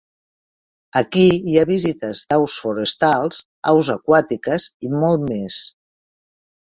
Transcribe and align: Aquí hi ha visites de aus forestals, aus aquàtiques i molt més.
Aquí 1.01 1.25
hi 1.51 1.59
ha 1.59 1.65
visites 1.71 2.23
de 2.33 2.39
aus 2.39 2.55
forestals, 2.63 3.43
aus 3.73 3.93
aquàtiques 3.97 4.67
i 4.89 4.93
molt 5.03 5.29
més. 5.35 5.61